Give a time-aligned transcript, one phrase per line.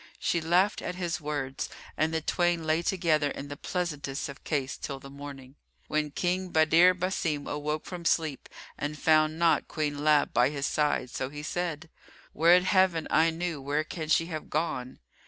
[0.17, 4.75] She laughed at his words and the twain lay together in the pleasantest of case
[4.75, 10.33] till the morning, when King Badr Basim awoke from sleep and found not Queen Lab
[10.33, 11.87] by his side, so he said,
[12.33, 14.97] "Would Heaven I knew where can she have gone!"